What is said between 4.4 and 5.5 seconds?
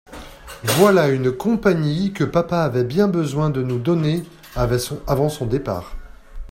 avant son